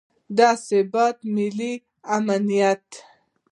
[0.37, 1.73] د ثبات، ملي
[2.15, 2.87] امنیت